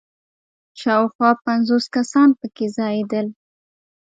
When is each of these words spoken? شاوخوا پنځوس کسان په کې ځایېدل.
شاوخوا 0.81 1.31
پنځوس 1.45 1.85
کسان 1.95 2.29
په 2.39 2.47
کې 2.55 2.65
ځایېدل. 2.77 3.27